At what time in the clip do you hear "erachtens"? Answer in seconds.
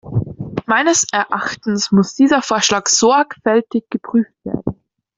1.11-1.91